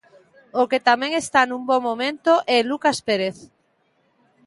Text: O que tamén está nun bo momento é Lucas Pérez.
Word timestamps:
O 0.61 0.63
que 0.69 0.79
tamén 0.89 1.11
está 1.23 1.41
nun 1.45 1.61
bo 1.69 1.77
momento 1.87 2.31
é 2.55 2.57
Lucas 2.61 2.97
Pérez. 3.07 3.37